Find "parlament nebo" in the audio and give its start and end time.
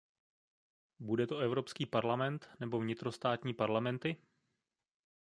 1.85-2.79